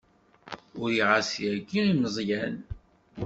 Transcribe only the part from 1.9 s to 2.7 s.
i Meẓyan.